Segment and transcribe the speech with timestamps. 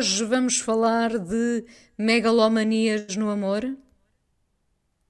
[0.00, 1.66] Hoje vamos falar de
[1.98, 3.76] megalomanias no amor.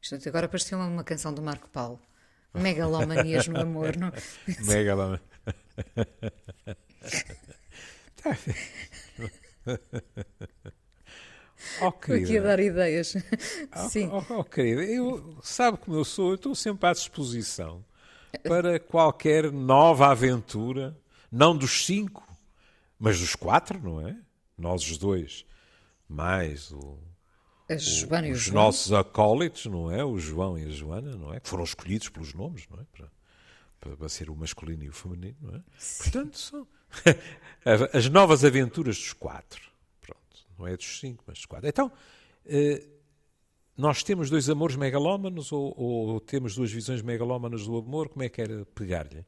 [0.02, 2.01] Isto agora parecia uma canção do Marco Paulo.
[2.52, 4.10] Megalomanias no amor, não?
[4.66, 5.23] Megalomania.
[11.80, 13.15] oh, Estou aqui a dar ideias.
[13.77, 14.10] Oh, Sim.
[14.12, 16.30] Oh, oh, querida, eu, sabe como eu sou?
[16.30, 17.84] Eu estou sempre à disposição
[18.43, 20.98] para qualquer nova aventura,
[21.30, 22.27] não dos cinco,
[22.98, 24.16] mas dos quatro, não é?
[24.60, 25.45] Nós os dois,
[26.09, 30.05] mais o, o os nossos acólitos, não é?
[30.05, 31.41] O João e a Joana, não é?
[31.41, 32.85] Que foram escolhidos pelos nomes, não é?
[33.80, 35.62] Para, para, ser o masculino e o feminino, não é?
[35.98, 36.66] Portanto, são
[37.95, 39.62] as novas aventuras dos quatro.
[40.01, 41.68] Pronto, não é dos cinco, mas dos quatro.
[41.68, 41.90] Então,
[42.45, 42.87] eh,
[43.76, 48.10] nós temos dois amores megalómanos ou, ou temos duas visões megalómanas do amor?
[48.10, 49.24] Como é que era pegar-lhe?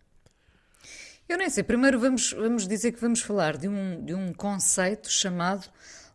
[1.32, 1.62] Eu nem sei.
[1.62, 5.66] Primeiro vamos, vamos dizer que vamos falar de um, de um conceito chamado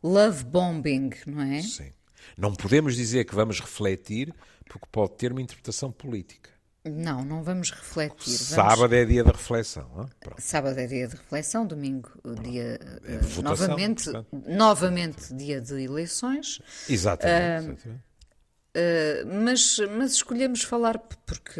[0.04, 1.60] love bombing, não é?
[1.64, 1.92] Sim.
[2.38, 4.32] Não podemos dizer que vamos refletir,
[4.70, 6.52] porque pode ter uma interpretação política.
[6.86, 8.26] Não, não vamos refletir.
[8.26, 8.42] Vamos...
[8.42, 10.08] Sábado é dia da reflexão.
[10.20, 10.40] Pronto.
[10.40, 12.12] Sábado é dia de reflexão, domingo
[12.44, 14.44] dia eh, de votação, novamente, portanto.
[14.48, 16.62] novamente dia de eleições.
[16.88, 17.72] Exatamente.
[17.72, 18.07] exatamente.
[18.78, 21.60] Uh, mas, mas escolhemos falar porque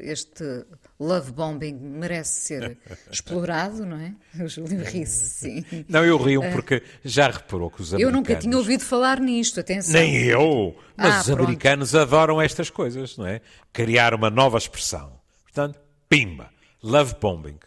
[0.00, 0.64] este
[0.98, 4.14] love bombing merece ser explorado, não é?
[4.42, 5.84] O Júlio ri-se, sim.
[5.88, 8.16] Não, eu rio porque já reparou que os Eu americanos...
[8.16, 9.92] nunca tinha ouvido falar nisto, atenção.
[9.92, 10.74] Nem eu!
[10.96, 11.42] Mas Ah, os pronto.
[11.44, 13.40] americanos adoram estas coisas, não é?
[13.72, 15.20] Criar uma nova expressão.
[15.44, 16.50] Portanto, pimba.
[16.82, 17.58] Love bombing.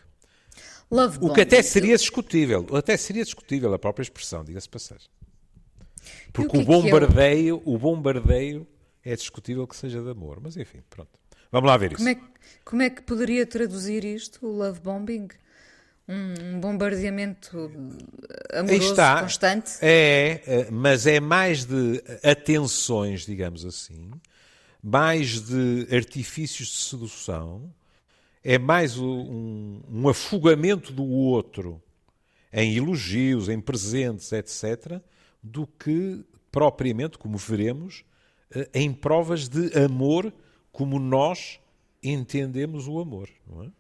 [0.91, 2.65] Love O que até seria discutível.
[2.73, 5.07] Até seria discutível a própria expressão, diga-se passagem.
[6.45, 8.67] Porque que o é que é o- bombardeio, o bombardeio
[9.03, 10.39] é discutível que seja de amor.
[10.41, 11.11] Mas enfim, pronto.
[11.51, 11.97] Vamos lá ver isso.
[11.97, 12.21] Como é, que,
[12.65, 15.27] como é que poderia traduzir isto, o love bombing?
[16.09, 17.69] Um, bombardeamento
[18.53, 19.21] Aí amoroso está.
[19.21, 19.71] constante?
[19.81, 24.09] É, é, mas é mais de atenções, digamos assim,
[24.81, 27.73] mais de artifícios de sedução,
[28.41, 31.81] é mais um, um afogamento do outro
[32.53, 35.01] em elogios, em presentes, etc.,
[35.41, 38.03] do que propriamente, como veremos,
[38.51, 40.33] eh, em provas de amor
[40.71, 41.59] como nós
[42.03, 43.29] entendemos o amor.
[43.47, 43.71] Não é?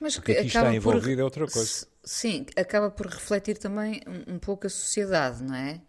[0.00, 1.86] Mas que aqui está envolvido é outra coisa.
[2.02, 5.80] Sim, acaba por refletir também um, um pouco a sociedade, não é?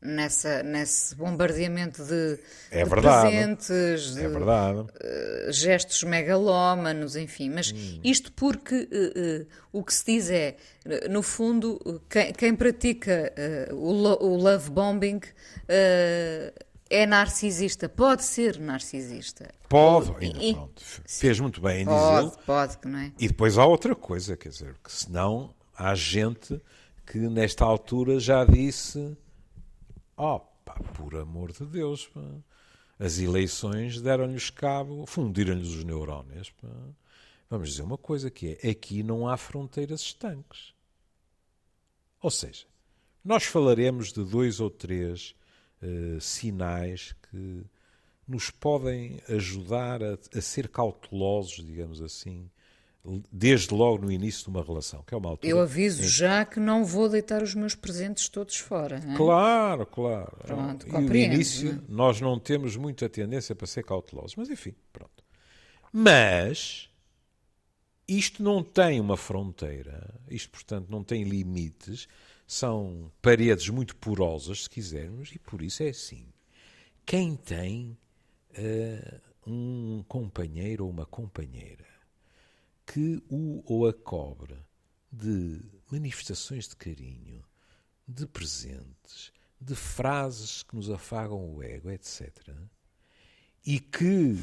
[0.00, 2.38] Nessa, nesse bombardeamento de,
[2.70, 4.86] É de presentes, de É verdade.
[5.00, 7.50] eh, gestos megalómanos, enfim.
[7.50, 8.00] Mas Hum.
[8.04, 10.54] isto porque eh, eh, o que se diz é,
[11.10, 15.20] no fundo, quem, quem pratica eh, o, o love bombing
[16.90, 19.50] é narcisista, pode ser narcisista.
[19.68, 20.80] Pode, ainda e- pronto.
[21.06, 22.32] Fez muito bem em Pode, dizê-lo.
[22.46, 23.12] pode, que não é?
[23.18, 26.60] E depois há outra coisa, quer dizer, que senão há gente
[27.04, 29.16] que nesta altura já disse:
[30.20, 32.20] Oh, pá, por amor de Deus, pá,
[32.98, 36.50] as eleições deram-lhes cabo, fundiram-lhes os neurónios.
[36.50, 36.68] Pá.
[37.48, 40.74] Vamos dizer uma coisa que é: aqui não há fronteiras estanques.
[42.20, 42.66] Ou seja,
[43.24, 45.36] nós falaremos de dois ou três
[45.80, 47.64] eh, sinais que
[48.26, 52.50] nos podem ajudar a, a ser cautelosos, digamos assim,
[53.32, 55.50] desde logo no início de uma relação, que é uma altura.
[55.50, 58.96] Eu aviso já que não vou deitar os meus presentes todos fora.
[58.96, 59.16] hein?
[59.16, 60.36] Claro, claro.
[60.46, 61.84] Pronto, e no início não é?
[61.88, 65.24] nós não temos muita tendência para ser cautelosos, mas enfim, pronto.
[65.92, 66.88] Mas
[68.06, 72.08] isto não tem uma fronteira, isto portanto não tem limites,
[72.46, 76.26] são paredes muito porosas, se quisermos, e por isso é assim.
[77.04, 77.96] Quem tem
[78.54, 81.97] eh, um companheiro ou uma companheira
[82.92, 84.56] que o ou a cobre
[85.12, 87.44] de manifestações de carinho,
[88.06, 92.30] de presentes, de frases que nos afagam o ego, etc.
[93.66, 94.38] E que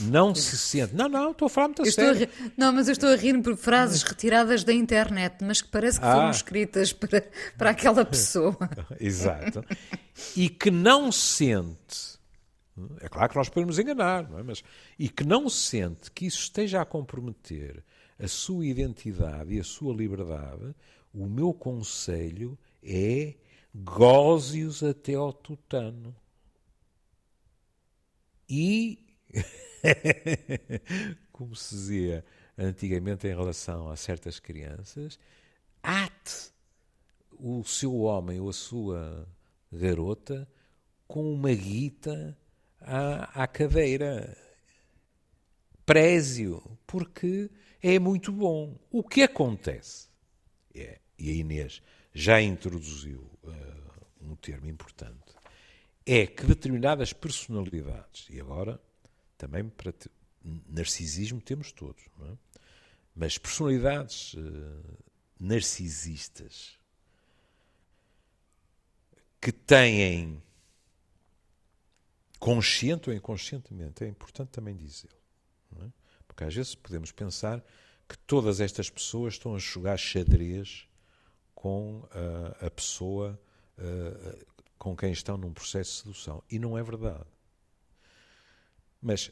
[0.00, 0.94] não se sente.
[0.94, 2.32] Não, não, estou a falar muito a Eu estou a sério.
[2.56, 6.06] Não, mas eu estou a rir por frases retiradas da internet, mas que parece que
[6.06, 6.30] foram Ah.
[6.30, 7.22] escritas para,
[7.58, 8.56] para aquela pessoa.
[9.00, 9.64] Exato.
[10.36, 12.19] E que não sente.
[13.00, 14.42] É claro que nós podemos enganar, é?
[14.42, 14.62] Mas,
[14.98, 17.82] e que não sente que isso esteja a comprometer
[18.18, 20.74] a sua identidade e a sua liberdade,
[21.12, 23.34] o meu conselho é
[23.74, 26.14] goze-os até ao tutano.
[28.48, 28.98] E,
[31.32, 32.24] como se dizia
[32.58, 35.18] antigamente em relação a certas crianças,
[35.82, 36.52] ate
[37.38, 39.26] o seu homem ou a sua
[39.72, 40.46] garota
[41.06, 42.36] com uma guita
[42.80, 44.36] à, à cadeira.
[45.84, 47.50] Preze-o, porque
[47.82, 48.78] é muito bom.
[48.90, 50.08] O que acontece,
[50.74, 51.82] é, e a Inês
[52.12, 55.34] já introduziu uh, um termo importante,
[56.06, 58.80] é que determinadas personalidades, e agora
[59.36, 60.10] também para te,
[60.68, 62.32] narcisismo temos todos, é?
[63.14, 64.98] mas personalidades uh,
[65.38, 66.78] narcisistas
[69.40, 70.42] que têm
[72.40, 75.10] consciente ou inconscientemente, é importante também dizer,
[75.80, 75.86] é?
[76.26, 77.64] porque às vezes podemos pensar
[78.08, 80.88] que todas estas pessoas estão a jogar xadrez
[81.54, 83.40] com a, a pessoa
[84.78, 86.42] com quem estão num processo de sedução.
[86.50, 87.24] E não é verdade.
[89.00, 89.30] Mas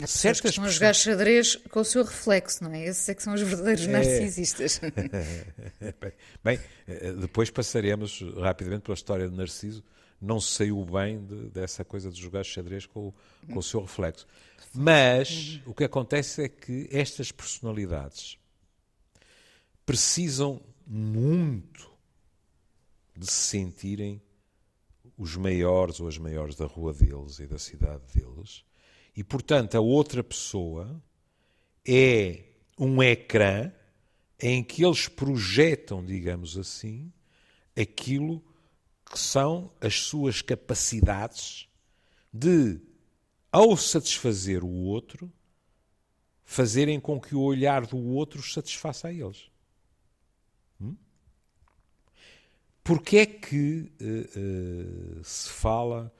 [0.00, 2.86] Há certas que estão a jogar xadrez com o seu reflexo, não é?
[2.86, 3.88] Esses é que são os verdadeiros é...
[3.88, 4.80] narcisistas.
[6.42, 9.84] bem, eh, depois passaremos rapidamente pela história de Narciso.
[10.22, 13.12] Não saiu bem de, dessa coisa de jogar xadrez com,
[13.52, 14.26] com o seu reflexo.
[14.72, 18.38] Mas o que acontece é que estas personalidades
[19.84, 21.90] precisam muito
[23.16, 24.22] de se sentirem
[25.18, 28.64] os maiores ou as maiores da rua deles e da cidade deles.
[29.16, 31.02] E, portanto, a outra pessoa
[31.86, 32.44] é
[32.78, 33.72] um ecrã
[34.40, 37.12] em que eles projetam, digamos assim,
[37.76, 38.42] aquilo
[39.12, 41.68] que são as suas capacidades
[42.32, 42.80] de,
[43.52, 45.30] ao satisfazer o outro,
[46.42, 49.50] fazerem com que o olhar do outro os satisfaça a eles.
[50.80, 50.96] Hum?
[52.82, 56.10] Porque é que uh, uh, se fala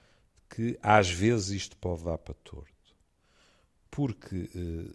[0.50, 2.95] que às vezes isto pode dar para torto?
[3.91, 4.95] Porque uh,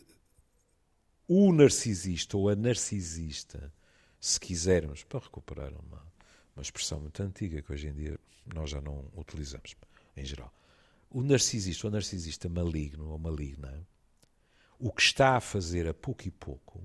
[1.27, 3.73] o narcisista ou a narcisista,
[4.21, 6.05] se quisermos, para recuperar uma,
[6.57, 8.19] uma expressão muito antiga que hoje em dia
[8.51, 9.75] nós já não utilizamos
[10.15, 10.51] em geral,
[11.09, 13.87] o narcisista ou narcisista maligno ou maligna,
[14.79, 16.83] o que está a fazer a pouco e pouco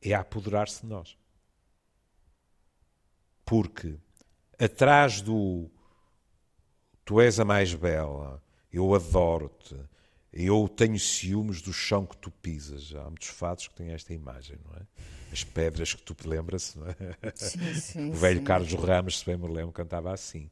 [0.00, 1.18] é apoderar-se de nós.
[3.44, 3.98] Porque
[4.58, 5.70] atrás do
[7.04, 8.42] tu és a mais bela,
[8.72, 9.78] eu adoro-te,
[10.38, 12.94] eu tenho ciúmes do chão que tu pisas.
[12.94, 14.82] Há muitos fatos que têm esta imagem, não é?
[15.32, 16.96] As pedras que tu te lembras, não é?
[17.34, 18.44] Sim, sim, o velho sim.
[18.44, 20.48] Carlos Ramos, se bem me lembro, cantava assim.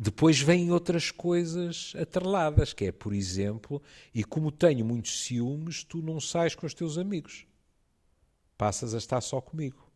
[0.00, 3.82] Depois vêm outras coisas atreladas, que é, por exemplo,
[4.14, 7.46] e como tenho muitos ciúmes, tu não sais com os teus amigos.
[8.56, 9.90] Passas a estar só comigo.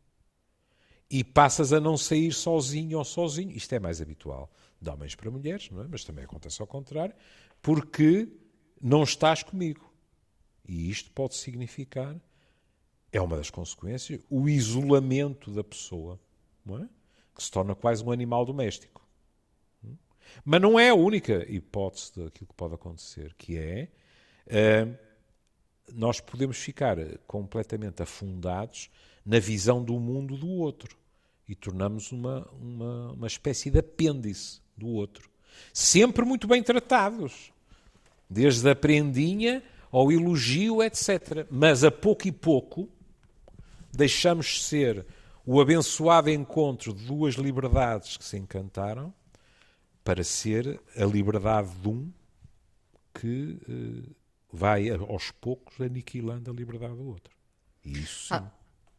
[1.08, 3.52] E passas a não sair sozinho ou sozinho.
[3.52, 5.86] Isto é mais habitual de homens para mulheres, não é?
[5.88, 7.14] mas também acontece ao contrário,
[7.62, 8.28] porque
[8.87, 9.93] não estás comigo.
[10.65, 12.17] E isto pode significar,
[13.12, 16.21] é uma das consequências, o isolamento da pessoa,
[16.69, 16.88] é?
[17.35, 19.05] que se torna quase um animal doméstico.
[20.44, 23.88] Mas não é a única hipótese daquilo que pode acontecer, que é
[24.47, 24.97] uh,
[25.93, 26.97] nós podemos ficar
[27.27, 28.91] completamente afundados
[29.25, 30.97] na visão do mundo do outro
[31.49, 35.31] e tornamos uma, uma, uma espécie de apêndice do outro.
[35.73, 37.53] Sempre muito bem tratados
[38.28, 41.47] desde a prendinha ao elogio, etc.
[41.50, 42.88] Mas a pouco e pouco
[43.92, 45.06] deixamos ser
[45.45, 49.14] o abençoado encontro de duas liberdades que se encantaram
[50.02, 52.12] para ser a liberdade de um
[53.14, 54.14] que uh,
[54.52, 57.35] vai aos poucos aniquilando a liberdade do outro.
[57.85, 58.52] E isso há,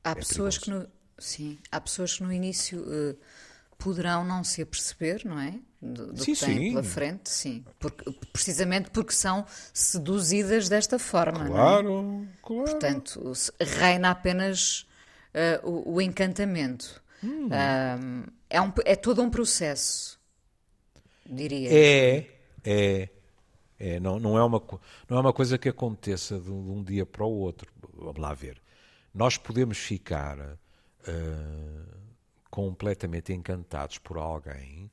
[0.03, 3.17] há é pessoas que no, sim, há pessoas que no início uh,
[3.77, 5.60] poderão não se aperceber, não é?
[5.81, 6.69] Do, do sim, que têm sim.
[6.72, 7.63] pela frente, sim.
[7.79, 11.46] Porque, precisamente porque são seduzidas desta forma.
[11.46, 12.38] Claro, é?
[12.41, 12.63] claro.
[12.63, 14.88] Portanto, reina apenas
[15.63, 17.01] uh, o, o, encantamento.
[17.24, 17.48] Hum.
[17.48, 20.19] Uh, é, um, é todo um processo,
[21.25, 21.69] diria.
[21.72, 22.27] É,
[22.63, 23.10] é.
[23.79, 24.60] É, não, não, é uma,
[25.07, 27.72] não é uma coisa que aconteça de um, de um dia para o outro.
[27.93, 28.60] Vamos lá ver.
[29.13, 30.57] Nós podemos ficar uh,
[32.57, 34.89] completamente encantados por alguém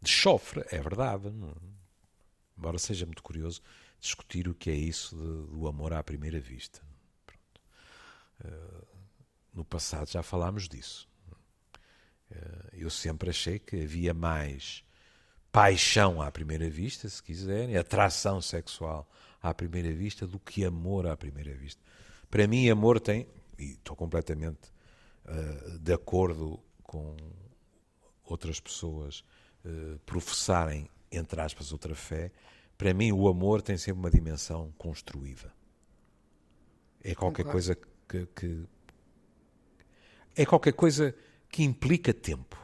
[0.00, 1.28] de chofre, é verdade.
[1.28, 1.56] Não?
[2.56, 3.60] Embora seja muito curioso
[3.98, 6.80] discutir o que é isso de, do amor à primeira vista.
[8.44, 8.86] Uh,
[9.52, 11.08] no passado já falámos disso.
[12.30, 14.84] Uh, eu sempre achei que havia mais
[15.50, 19.10] paixão à primeira vista, se quiserem, atração sexual
[19.42, 21.82] à primeira vista, do que amor à primeira vista.
[22.30, 23.26] Para mim, amor tem,
[23.58, 24.72] e estou completamente
[25.24, 27.14] uh, de acordo com
[28.24, 29.22] outras pessoas
[29.64, 32.32] uh, professarem, entre aspas, outra fé,
[32.76, 35.54] para mim o amor tem sempre uma dimensão construída.
[37.00, 37.52] É qualquer Concordo.
[37.52, 37.76] coisa
[38.08, 38.66] que, que,
[40.34, 41.14] É qualquer coisa
[41.48, 42.58] que implica tempo.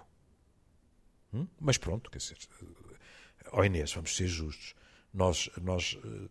[1.32, 1.46] Hum?
[1.60, 2.36] Mas pronto, quer dizer.
[3.52, 4.74] Ó oh Inês, vamos ser justos.
[5.14, 5.96] Nós, nós.
[6.04, 6.28] Eh,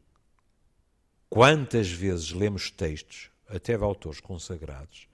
[1.29, 5.07] quantas vezes lemos textos até de autores consagrados,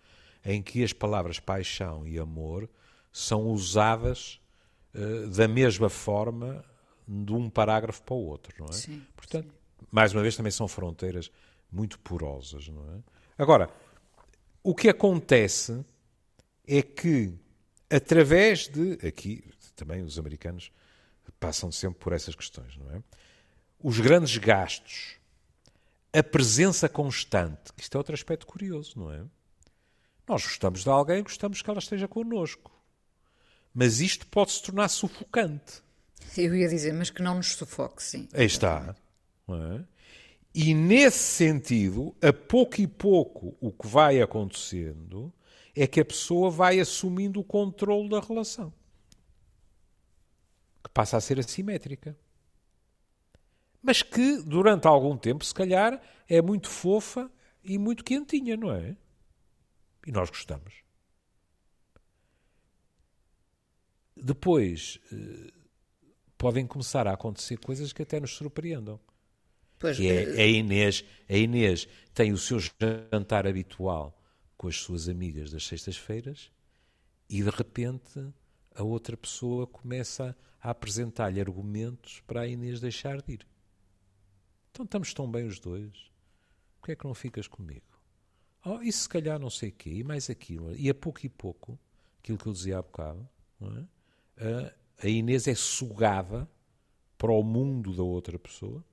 [0.43, 2.69] em que as palavras paixão e amor
[3.11, 4.39] são usadas
[4.95, 6.63] uh, da mesma forma
[7.07, 8.73] de um parágrafo para o outro, não é?
[8.73, 9.87] Sim, Portanto, sim.
[9.91, 11.31] mais uma vez, também são fronteiras
[11.71, 13.03] muito porosas, não é?
[13.37, 13.69] Agora,
[14.63, 15.83] o que acontece
[16.67, 17.33] é que,
[17.89, 18.93] através de.
[19.05, 19.43] Aqui,
[19.75, 20.71] também os americanos
[21.39, 23.01] passam sempre por essas questões, não é?
[23.83, 25.15] Os grandes gastos,
[26.13, 29.25] a presença constante, que isto é outro aspecto curioso, não é?
[30.31, 32.71] Nós gostamos de alguém, gostamos que ela esteja connosco.
[33.73, 35.83] Mas isto pode se tornar sufocante.
[36.37, 38.29] Eu ia dizer, mas que não nos sufoque, sim.
[38.33, 38.95] Aí está.
[39.49, 39.83] É?
[40.55, 45.33] E nesse sentido, a pouco e pouco, o que vai acontecendo
[45.75, 48.73] é que a pessoa vai assumindo o controle da relação.
[50.81, 52.17] Que passa a ser assimétrica.
[53.83, 57.29] Mas que, durante algum tempo, se calhar, é muito fofa
[57.61, 58.95] e muito quentinha, não é?
[60.05, 60.83] E nós gostamos.
[64.15, 65.51] Depois, eh,
[66.37, 68.99] podem começar a acontecer coisas que até nos surpreendam.
[69.79, 74.19] Pois, que é, eh, a, Inês, a Inês tem o seu jantar habitual
[74.57, 76.51] com as suas amigas das sextas-feiras
[77.27, 78.19] e de repente
[78.75, 83.47] a outra pessoa começa a apresentar-lhe argumentos para a Inês deixar de ir.
[84.71, 86.11] Então estamos tão bem os dois.
[86.79, 87.90] Por que é que não ficas comigo?
[88.63, 90.75] Oh, e se calhar não sei o quê, e mais aquilo.
[90.75, 91.79] E a pouco e pouco,
[92.19, 93.27] aquilo que eu dizia há bocado,
[94.37, 94.73] é?
[95.03, 96.47] a Inês é sugada
[97.17, 98.83] para o mundo da outra pessoa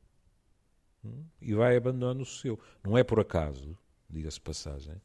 [1.04, 2.58] hum, e vai abandonando o seu.
[2.82, 3.76] Não é por acaso,
[4.08, 5.00] diga-se passagem,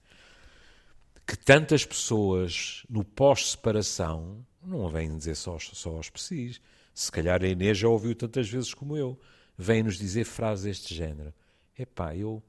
[1.25, 6.59] que tantas pessoas no pós-separação não vêm dizer só, só aos psis.
[6.93, 9.19] Se calhar a Inês já ouviu tantas vezes como eu.
[9.57, 11.33] Vêm-nos dizer frases deste género.
[11.77, 12.41] Epá, eu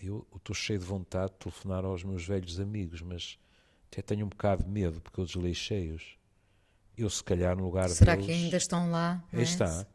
[0.00, 3.38] eu estou cheio de vontade de telefonar aos meus velhos amigos, mas
[3.90, 6.18] até tenho um bocado de medo porque eu desleixei-os
[6.98, 8.26] eu se calhar no lugar Será deles...
[8.26, 9.22] que ainda estão lá?
[9.32, 9.42] Aí é?
[9.42, 9.86] está.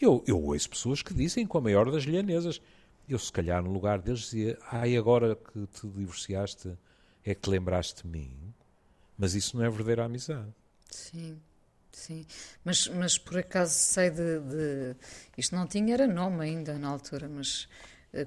[0.00, 2.60] Eu, eu ouço pessoas que dizem com a maior das lhanesas.
[3.06, 6.76] Eu se calhar no lugar deles dizia, ai agora que te divorciaste
[7.24, 8.54] é que te lembraste de mim.
[9.16, 10.54] Mas isso não é verdadeira amizade.
[10.90, 11.38] Sim,
[11.92, 12.24] sim.
[12.64, 14.96] Mas, mas por acaso sei de, de...
[15.36, 17.68] Isto não tinha era nome ainda na altura, mas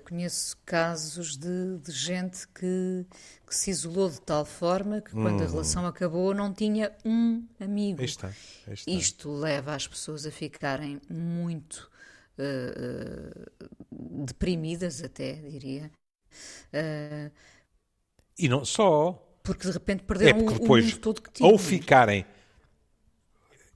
[0.05, 3.05] conheço casos de, de gente que,
[3.47, 5.49] que, se isolou de tal forma que quando a hum.
[5.49, 8.01] relação acabou não tinha um amigo.
[8.03, 8.31] Está,
[8.67, 8.91] está.
[8.91, 11.89] Isto leva as pessoas a ficarem muito
[12.37, 13.47] uh,
[13.91, 15.91] uh, deprimidas, até diria.
[16.73, 17.31] Uh,
[18.37, 19.13] e não só.
[19.43, 21.51] Porque de repente perderam é o mundo todo que tinham.
[21.51, 22.25] Ou ficarem.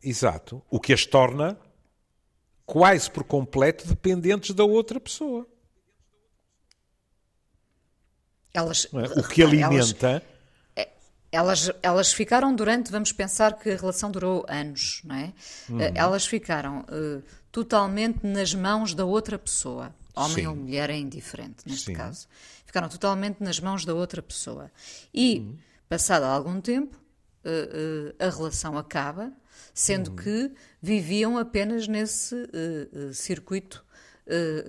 [0.01, 0.61] Exato.
[0.69, 1.59] O que as torna
[2.65, 5.47] quase por completo dependentes da outra pessoa.
[8.55, 9.19] Elas, é?
[9.19, 10.07] O que alimenta.
[10.07, 10.23] Elas,
[10.77, 10.89] é,
[11.29, 15.33] elas, elas ficaram durante, vamos pensar que a relação durou anos, não é?
[15.69, 15.79] Uhum.
[15.93, 17.21] Elas ficaram uh,
[17.51, 19.93] totalmente nas mãos da outra pessoa.
[20.15, 20.47] Homem Sim.
[20.47, 21.93] ou mulher é indiferente, neste Sim.
[21.93, 22.27] caso.
[22.65, 24.71] Ficaram totalmente nas mãos da outra pessoa.
[25.13, 25.57] E, uhum.
[25.89, 26.95] passado algum tempo,
[27.43, 29.33] uh, uh, a relação acaba,
[29.73, 30.15] sendo uhum.
[30.15, 32.35] que viviam apenas nesse
[33.13, 33.83] circuito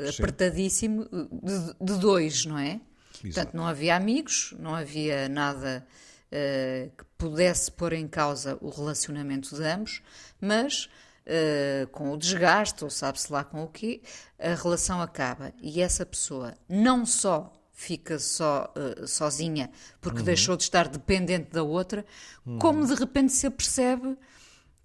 [0.08, 1.08] apertadíssimo
[1.42, 2.80] de, de dois, não é?
[3.20, 5.86] Portanto, não havia amigos, não havia nada
[6.26, 10.02] uh, que pudesse pôr em causa o relacionamento de ambos,
[10.40, 10.88] mas
[11.26, 14.02] uh, com o desgaste, ou sabe-se lá com o quê,
[14.38, 15.52] a relação acaba.
[15.60, 19.70] E essa pessoa não só fica só uh, sozinha
[20.00, 20.24] porque uhum.
[20.24, 22.04] deixou de estar dependente da outra,
[22.44, 22.58] uhum.
[22.58, 24.16] como de repente se apercebe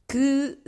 [0.07, 0.59] que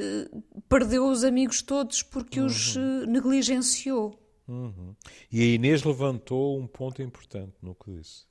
[0.70, 2.46] perdeu os amigos todos porque uhum.
[2.46, 4.23] os negligenciou.
[4.48, 4.96] Uhum.
[5.32, 8.26] E a Inês levantou um ponto importante no que disse.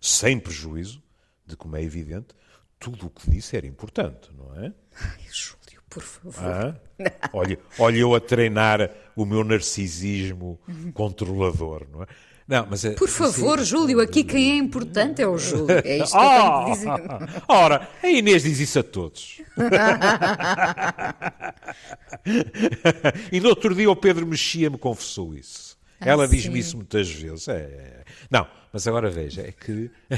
[0.00, 1.02] Sem prejuízo
[1.46, 2.34] de, como é evidente,
[2.78, 4.72] tudo o que disse era importante, não é?
[4.94, 6.44] Ai, Júlio, por favor.
[6.44, 6.80] Ah?
[7.32, 10.60] Olha, olha eu a treinar o meu narcisismo
[10.94, 12.06] controlador, não é?
[12.46, 13.64] Não, mas é, Por favor, é...
[13.64, 15.78] Júlio, aqui quem é importante é o Júlio.
[15.84, 17.42] É isto que oh, que dizer.
[17.48, 19.40] Ora, a Inês diz isso a todos.
[23.30, 25.78] e no outro dia o Pedro Mexia me confessou isso.
[26.00, 27.48] Ah, Ela diz-me isso muitas vezes.
[27.48, 28.04] É, é.
[28.30, 29.90] Não, mas agora veja, é que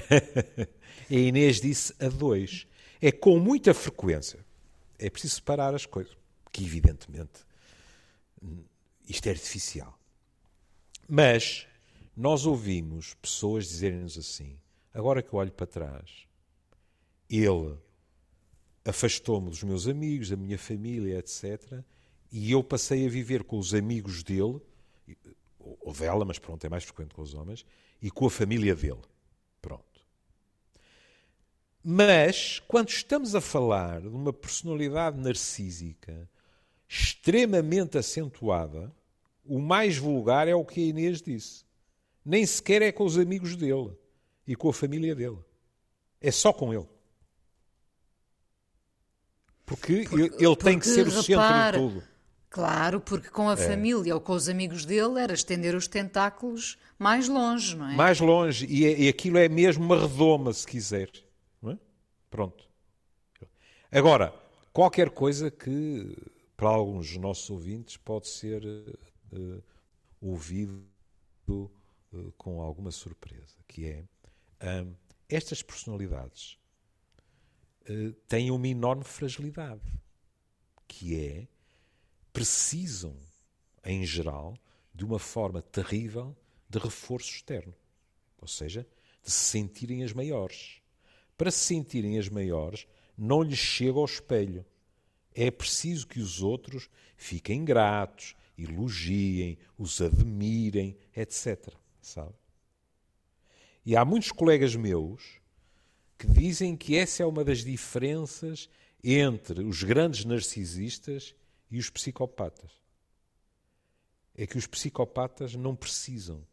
[1.10, 2.66] a Inês disse a dois.
[3.00, 4.38] É com muita frequência.
[4.98, 6.16] É preciso separar as coisas.
[6.50, 7.44] Que evidentemente
[9.08, 9.98] isto é artificial.
[11.08, 11.66] Mas
[12.16, 14.58] nós ouvimos pessoas dizerem-nos assim:
[14.92, 16.26] agora que eu olho para trás,
[17.28, 17.76] ele
[18.84, 21.82] afastou-me dos meus amigos, da minha família, etc.
[22.30, 24.60] E eu passei a viver com os amigos dele,
[25.58, 27.64] ou dela, mas pronto, é mais frequente com os homens,
[28.02, 29.00] e com a família dele.
[29.62, 29.84] Pronto.
[31.82, 36.28] Mas, quando estamos a falar de uma personalidade narcísica
[36.88, 38.92] extremamente acentuada,
[39.44, 41.63] o mais vulgar é o que a Inês disse.
[42.24, 43.92] Nem sequer é com os amigos dele
[44.46, 45.38] e com a família dele.
[46.20, 46.88] É só com ele.
[49.66, 52.14] Porque, porque ele porque, tem que ser o repara, centro de tudo.
[52.50, 53.56] Claro, porque com a é.
[53.56, 57.96] família ou com os amigos dele era estender os tentáculos mais longe, não é?
[57.96, 58.66] Mais longe.
[58.66, 61.10] E, é, e aquilo é mesmo uma redoma, se quiser.
[61.66, 61.76] É?
[62.30, 62.64] Pronto.
[63.90, 64.34] Agora,
[64.72, 66.16] qualquer coisa que
[66.56, 69.62] para alguns dos nossos ouvintes pode ser uh,
[70.20, 70.84] ouvido
[72.14, 74.04] uh, com alguma surpresa, que é
[74.82, 74.94] um,
[75.28, 76.58] estas personalidades
[77.88, 79.82] uh, têm uma enorme fragilidade,
[80.86, 81.48] que é
[82.32, 83.16] precisam,
[83.84, 84.58] em geral,
[84.94, 86.36] de uma forma terrível
[86.68, 87.74] de reforço externo,
[88.40, 88.86] ou seja,
[89.22, 90.80] de se sentirem as maiores.
[91.36, 94.64] Para se sentirem as maiores, não lhes chega ao espelho.
[95.32, 101.74] É preciso que os outros fiquem gratos, elogiem, os admirem, etc.
[102.04, 102.34] Sabe?
[103.84, 105.40] E há muitos colegas meus
[106.18, 108.68] que dizem que essa é uma das diferenças
[109.02, 111.34] entre os grandes narcisistas
[111.70, 112.70] e os psicopatas.
[114.34, 116.46] É que os psicopatas não precisam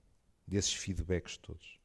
[0.48, 1.80] desses feedbacks todos.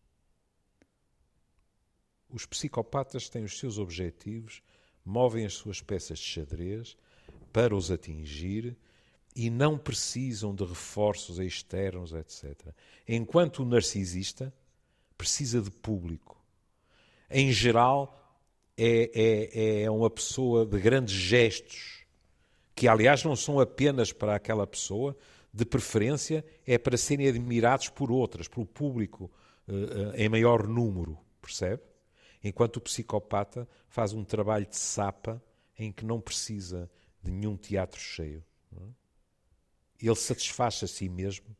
[2.28, 4.62] Os psicopatas têm os seus objetivos,
[5.04, 6.96] movem as suas peças de xadrez
[7.52, 8.76] para os atingir
[9.36, 12.72] e não precisam de reforços externos, etc.
[13.06, 14.50] Enquanto o narcisista
[15.18, 16.42] precisa de público.
[17.30, 18.40] Em geral,
[18.78, 22.06] é, é, é uma pessoa de grandes gestos,
[22.74, 25.14] que aliás não são apenas para aquela pessoa,
[25.52, 29.30] de preferência é para serem admirados por outras, pelo público
[29.68, 31.82] uh, em maior número, percebe?
[32.42, 35.42] Enquanto o psicopata faz um trabalho de sapa
[35.78, 36.90] em que não precisa
[37.22, 38.44] de nenhum teatro cheio.
[38.70, 39.05] Não é?
[40.00, 41.56] Ele satisfaz a si mesmo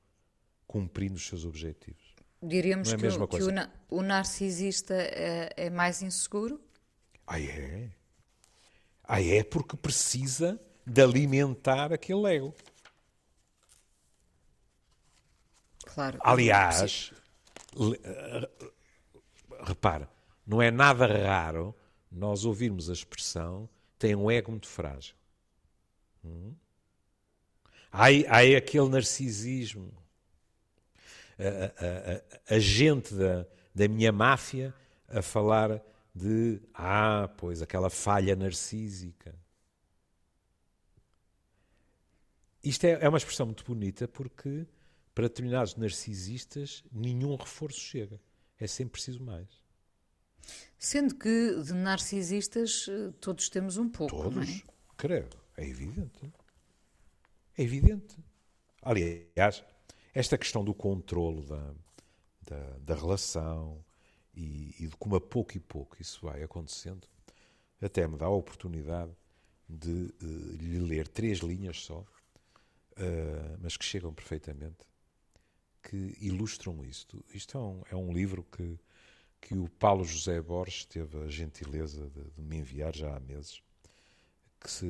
[0.67, 2.15] cumprindo os seus objetivos.
[2.43, 3.51] Diríamos é que, o, que o,
[3.89, 6.61] o, narcisista é, é, mais inseguro?
[7.27, 7.91] Ah, é?
[9.05, 12.55] Ah, é porque precisa de alimentar aquele ego.
[15.85, 16.19] Claro.
[16.23, 17.13] Aliás,
[18.05, 18.51] eh,
[19.63, 20.09] repara,
[20.47, 21.75] não é nada raro
[22.11, 23.69] nós ouvirmos a expressão
[23.99, 25.15] tem um ego muito frágil.
[26.25, 26.55] Hum?
[27.93, 29.93] Há, há aquele narcisismo.
[31.39, 34.75] A, a, a, a gente da, da minha máfia
[35.09, 35.83] a falar
[36.15, 39.35] de, ah, pois, aquela falha narcísica.
[42.65, 44.67] Isto é, é uma expressão muito bonita porque
[45.15, 48.21] para determinados narcisistas nenhum reforço chega.
[48.59, 49.47] É sempre preciso mais.
[50.79, 54.17] Sendo que de narcisistas eh, todos temos um pouco.
[54.17, 54.35] Todos?
[54.35, 54.63] Não é?
[54.97, 56.33] Creio, é evidente.
[57.57, 58.17] É evidente.
[58.83, 59.65] Aliás,
[60.15, 61.75] esta questão do controle da,
[62.43, 63.83] da, da relação
[64.35, 67.09] e, e, de como a pouco e pouco isso vai acontecendo,
[67.81, 69.13] até me dá a oportunidade
[69.69, 74.87] de uh, lhe ler três linhas só, uh, mas que chegam perfeitamente,
[75.83, 77.25] que ilustram isto.
[77.33, 78.79] Isto é um, é um livro que,
[79.41, 83.63] que o Paulo José Borges teve a gentileza de, de me enviar já há meses
[84.67, 84.87] que se,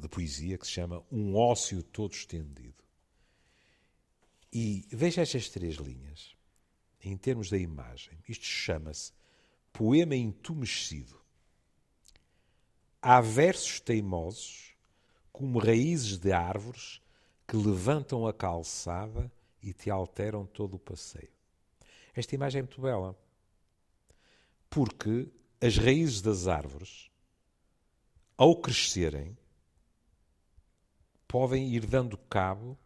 [0.00, 2.82] de poesia que se chama Um Ócio Todo Estendido.
[4.52, 6.34] E veja estas três linhas,
[7.00, 8.18] em termos da imagem.
[8.28, 9.12] Isto chama-se
[9.72, 11.20] Poema Entumescido.
[13.00, 14.74] Há versos teimosos,
[15.32, 17.00] como raízes de árvores,
[17.46, 19.30] que levantam a calçada
[19.62, 21.30] e te alteram todo o passeio.
[22.12, 23.16] Esta imagem é muito bela,
[24.68, 25.28] porque
[25.60, 27.11] as raízes das árvores
[28.36, 29.36] ao crescerem,
[31.26, 32.78] podem ir dando cabo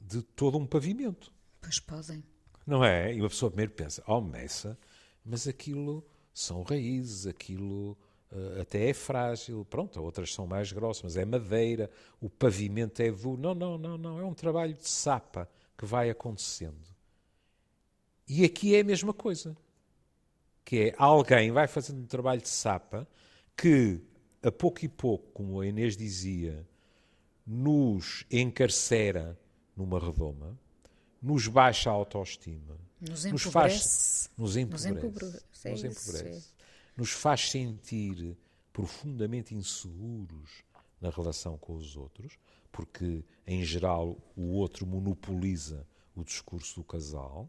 [0.00, 1.32] de todo um pavimento.
[1.60, 2.22] Pois podem.
[2.66, 3.12] Não é?
[3.14, 4.78] E uma pessoa primeiro pensa, oh, Messa,
[5.24, 7.96] mas aquilo são raízes, aquilo
[8.32, 9.64] uh, até é frágil.
[9.64, 13.40] Pronto, outras são mais grossas, mas é madeira, o pavimento é duro.
[13.40, 14.18] Não, não, não, não.
[14.18, 16.94] É um trabalho de sapa que vai acontecendo.
[18.26, 19.56] E aqui é a mesma coisa.
[20.64, 23.06] Que é alguém vai fazendo um trabalho de sapa
[23.56, 24.00] que
[24.44, 26.68] a pouco e pouco, como a Inês dizia,
[27.46, 29.38] nos encarcera
[29.74, 30.58] numa redoma,
[31.20, 36.54] nos baixa a autoestima, nos, nos faz nos empobrece, nos, empobrece, é nos, empobrece,
[36.96, 38.36] nos faz sentir
[38.70, 40.62] profundamente inseguros
[41.00, 42.38] na relação com os outros,
[42.70, 47.48] porque em geral o outro monopoliza o discurso do casal.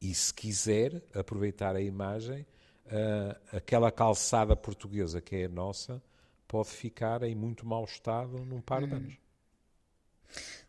[0.00, 2.46] E, se quiser, aproveitar a imagem,
[2.86, 6.02] uh, aquela calçada portuguesa que é a nossa
[6.46, 8.96] pode ficar em muito mau estado num par de hum.
[8.96, 9.14] anos.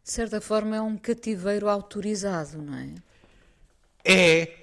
[0.04, 2.93] De certa forma, é um cativeiro autorizado, não é?
[4.04, 4.56] É,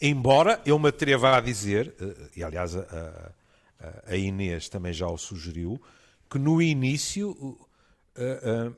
[0.00, 3.32] embora eu me atreva a dizer, uh, e aliás a,
[3.80, 5.80] a, a, Inês também já o sugeriu,
[6.28, 8.76] que no início uh,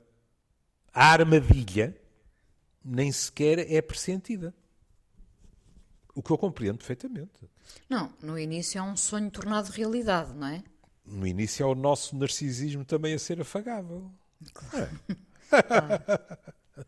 [0.92, 1.96] a armadilha
[2.84, 4.54] nem sequer é pressentida.
[6.18, 7.48] O que eu compreendo perfeitamente.
[7.88, 10.64] Não, no início é um sonho tornado realidade, não é?
[11.07, 14.11] No início é o nosso narcisismo também a ser afagável.
[14.52, 15.00] Claro.
[15.52, 16.38] É.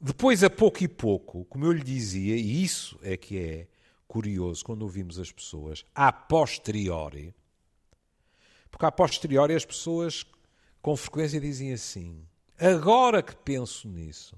[0.00, 3.66] Depois, a pouco e pouco, como eu lhe dizia, e isso é que é
[4.06, 7.34] curioso quando ouvimos as pessoas a posteriori,
[8.70, 10.24] porque a posteriori as pessoas
[10.80, 12.24] com frequência dizem assim:
[12.56, 14.36] agora que penso nisso,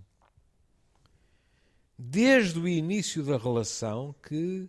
[1.98, 4.68] desde o início da relação que,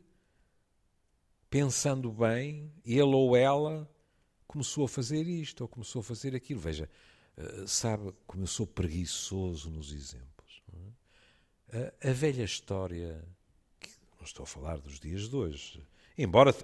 [1.50, 3.90] pensando bem, ele ou ela
[4.48, 6.60] começou a fazer isto ou começou a fazer aquilo.
[6.60, 6.90] Veja,
[7.36, 10.64] eh, sabe como eu sou preguiçoso nos exemplos.
[11.70, 11.94] É?
[12.10, 13.24] A, velha história,
[14.18, 15.86] não estou a falar dos dias de hoje,
[16.18, 16.56] embora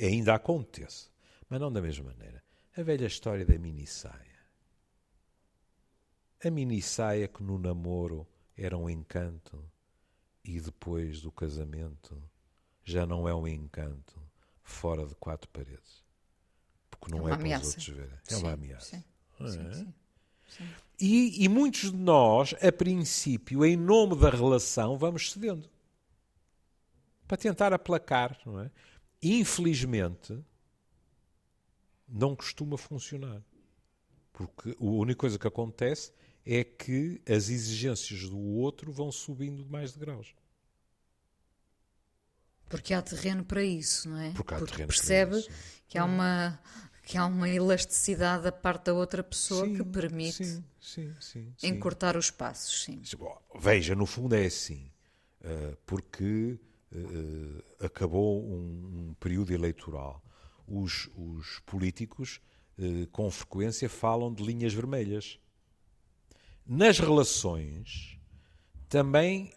[0.00, 1.10] ainda aconteça,
[1.48, 2.42] mas não da mesma maneira.
[2.76, 4.38] A velha história da mini saia.
[6.42, 9.62] A mini saia que no namoro era um encanto
[10.44, 12.20] e depois do casamento
[12.82, 14.20] já não é um encanto
[14.62, 16.04] fora de quatro paredes.
[16.90, 17.66] Porque não é, é para ameaça.
[17.66, 18.18] os outros verem.
[18.26, 18.96] É sim, uma ameaça.
[18.96, 19.04] Sim,
[19.40, 19.72] é?
[19.72, 19.94] sim,
[20.48, 20.68] sim,
[21.00, 25.68] e, e muitos de nós, a princípio, em nome da relação, vamos cedendo.
[27.26, 28.70] Para tentar aplacar, não é?
[29.22, 30.42] Infelizmente,
[32.08, 33.42] não costuma funcionar.
[34.32, 36.12] Porque a única coisa que acontece
[36.50, 40.34] é que as exigências do outro vão subindo mais de graus.
[42.70, 44.30] Porque há terreno para isso, não é?
[44.32, 45.46] Porque, há Porque percebe
[45.86, 46.58] que há uma
[47.04, 51.54] que há uma elasticidade da parte da outra pessoa sim, que permite sim, sim, sim,
[51.62, 52.84] encurtar os passos.
[52.84, 53.00] Sim.
[53.58, 54.90] Veja, no fundo é assim,
[55.40, 56.58] eh, porque
[56.92, 60.22] eh, acabou um, período eleitoral.
[60.66, 62.42] Os, os políticos,
[62.78, 65.38] eh, com frequência, falam de linhas vermelhas.
[66.68, 68.18] Nas relações,
[68.90, 69.50] também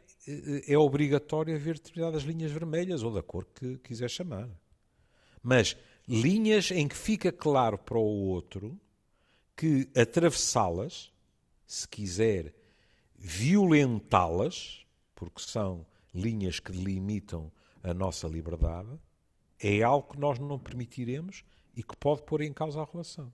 [0.65, 4.49] é obrigatório haver determinadas linhas vermelhas, ou da cor que quiser chamar.
[5.43, 5.75] Mas
[6.07, 8.79] linhas em que fica claro para o outro
[9.57, 11.11] que atravessá-las,
[11.67, 12.55] se quiser
[13.17, 17.51] violentá-las, porque são linhas que delimitam
[17.83, 18.89] a nossa liberdade,
[19.59, 21.43] é algo que nós não permitiremos
[21.75, 23.33] e que pode pôr em causa a relação.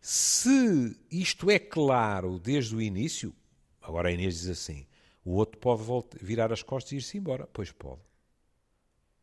[0.00, 3.34] Se isto é claro desde o início,
[3.82, 4.86] agora a Inês diz assim:
[5.24, 7.48] o outro pode voltar, virar as costas e ir-se embora.
[7.52, 8.00] Pois pode.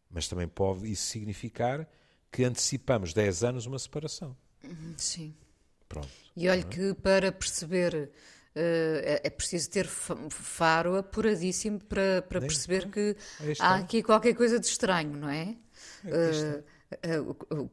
[0.10, 1.88] Mas também pode isso significar
[2.32, 4.36] que antecipamos 10 anos uma separação.
[4.98, 5.36] Sim.
[5.88, 6.10] Pronto.
[6.36, 6.64] E olhe é?
[6.64, 8.12] que para perceber.
[8.56, 13.14] Uh, é preciso ter faro apuradíssimo para, para perceber que
[13.60, 15.58] há aqui qualquer coisa de estranho, não é?
[16.06, 16.64] é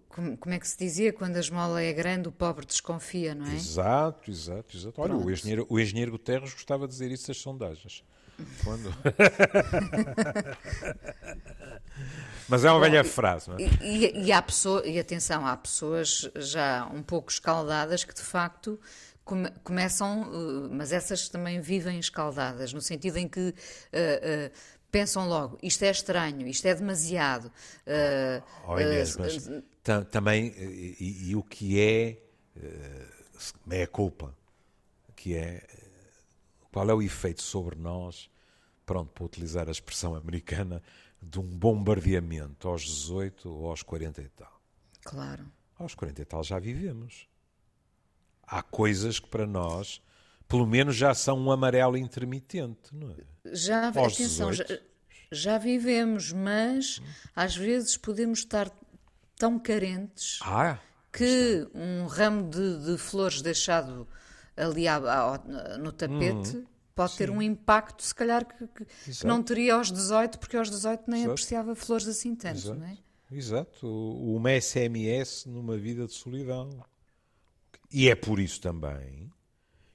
[0.08, 1.12] como é que se dizia?
[1.12, 3.54] Quando a esmola é grande, o pobre desconfia, não é?
[3.54, 5.00] Exato, exato, exato.
[5.00, 8.04] Olha, o engenheiro, o engenheiro Guterres gostava de dizer isso das sondagens.
[8.64, 8.92] Quando...
[12.48, 13.62] Mas é uma Bom, velha frase, não é?
[13.80, 18.78] E, e, há pessoa, e atenção, há pessoas já um pouco escaldadas que de facto
[19.24, 24.50] come, começam, uh, mas essas também vivem escaldadas, no sentido em que uh, uh,
[24.92, 27.46] pensam logo, isto é estranho, isto é demasiado.
[27.46, 32.18] Uh, oh, Inês, uh, mas também, e, e, o que é,
[32.56, 34.36] uh, é a culpa,
[35.16, 35.66] que é,
[36.70, 38.30] qual é o efeito sobre nós,
[38.84, 40.82] pronto, para utilizar a expressão americana,
[41.22, 44.60] de um bombardeamento aos 18 ou aos 40 e tal.
[45.02, 45.46] Claro.
[45.78, 47.26] Aos 40 e tal já vivemos.
[48.44, 50.02] Há coisas que para nós
[50.52, 53.16] pelo menos já são um amarelo intermitente, não é?
[53.54, 54.66] Já, Aos atenção, já,
[55.30, 57.00] já, vivemos, mas
[57.34, 58.70] às vezes podemos estar
[59.34, 60.78] tão carentes ah,
[61.10, 64.06] que um ramo de, de, flores deixado
[64.54, 64.84] ali
[65.80, 66.66] no tapete uhum.
[66.94, 67.18] pode Sim.
[67.18, 71.04] ter um impacto, se calhar, que, que, que, não teria aos 18, porque aos 18
[71.10, 71.32] nem Exato.
[71.32, 72.78] apreciava flores assim tanto, Exato.
[72.78, 72.98] não é?
[73.30, 76.84] Exato, uma SMS numa vida de solidão.
[77.90, 79.32] E é por isso também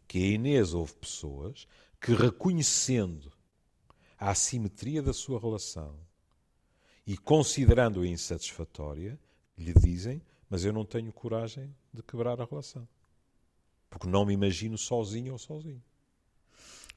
[0.07, 1.67] que a Inês houve pessoas
[1.99, 3.31] que, reconhecendo
[4.17, 5.95] a assimetria da sua relação
[7.05, 9.19] e considerando-a insatisfatória,
[9.57, 12.87] lhe dizem: Mas eu não tenho coragem de quebrar a relação.
[13.89, 15.81] Porque não me imagino sozinho ou sozinho.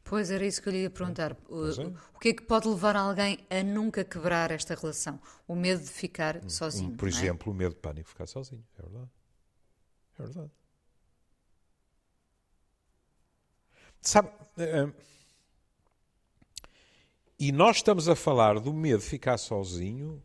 [0.03, 1.37] Pois era isso que eu lhe ia perguntar.
[1.49, 1.87] O, é.
[2.15, 5.21] o que é que pode levar alguém a nunca quebrar esta relação?
[5.47, 6.97] O medo de ficar sozinho.
[6.97, 7.13] por é?
[7.13, 8.65] exemplo, o medo de pânico de ficar sozinho.
[8.79, 9.11] É verdade.
[10.19, 10.51] É verdade.
[14.01, 14.91] Sabe, eh,
[17.39, 20.23] e nós estamos a falar do medo de ficar sozinho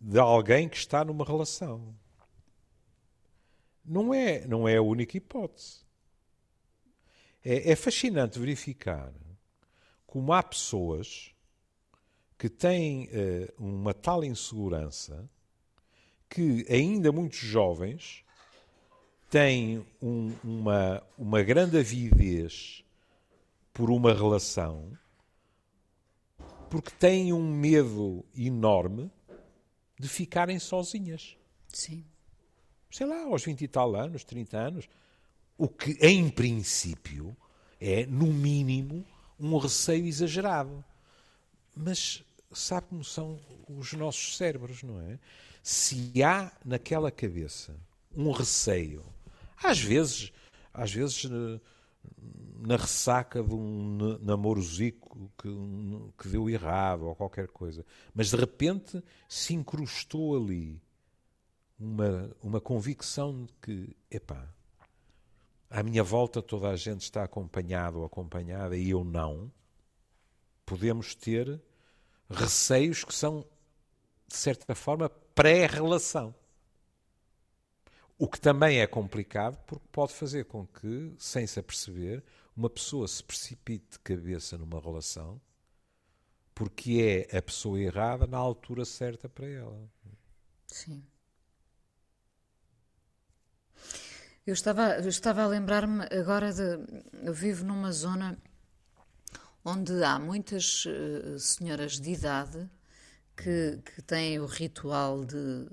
[0.00, 1.94] de alguém que está numa relação.
[3.84, 5.84] Não é, não é a única hipótese.
[7.44, 9.12] É, é fascinante verificar
[10.06, 11.34] como há pessoas
[12.38, 15.28] que têm eh, uma tal insegurança
[16.28, 18.24] que, ainda muito jovens,
[19.30, 22.84] têm um- uma, uma grande avidez
[23.72, 24.96] por uma relação
[26.70, 29.10] porque têm um medo enorme
[29.98, 31.36] de ficarem sozinhas.
[31.68, 32.04] Sim.
[32.90, 34.88] Sei lá, aos 20 e tal anos, 30 anos.
[35.56, 37.36] O que, em princípio,
[37.80, 39.04] é, no mínimo,
[39.38, 40.84] um receio exagerado.
[41.74, 45.18] Mas sabe como são os nossos cérebros, não é?
[45.62, 47.74] Se há naquela cabeça
[48.14, 49.04] um receio,
[49.62, 50.32] às vezes,
[50.72, 51.60] às vezes eh,
[52.60, 55.48] na ressaca de um na- namorozico que,
[56.18, 60.80] que deu errado ou qualquer coisa, mas de repente se incrustou ali
[61.78, 64.48] uma, uma convicção de que, epá,
[65.68, 69.50] à minha volta toda a gente está acompanhado ou acompanhada e eu não,
[70.64, 71.60] podemos ter
[72.28, 73.44] receios que são,
[74.26, 76.34] de certa forma, pré-relação.
[78.18, 82.22] O que também é complicado porque pode fazer com que, sem se aperceber,
[82.56, 85.40] uma pessoa se precipite de cabeça numa relação
[86.56, 89.78] porque é a pessoa errada na altura certa para ela.
[90.66, 91.04] Sim.
[94.46, 96.62] Eu estava, eu estava a lembrar-me agora de.
[97.22, 98.38] Eu vivo numa zona
[99.62, 102.70] onde há muitas eh, senhoras de idade
[103.36, 105.68] que, que têm o ritual de,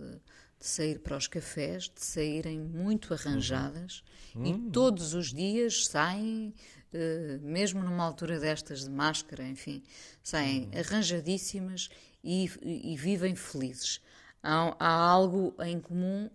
[0.63, 4.01] de sair para os cafés, de saírem muito arranjadas
[4.33, 6.53] e todos os dias saem,
[6.93, 9.83] eh, mesmo numa altura destas de máscara, enfim,
[10.23, 11.89] saem arranjadíssimas
[12.23, 13.99] e, e vivem felizes.
[14.41, 16.29] Há, há algo em comum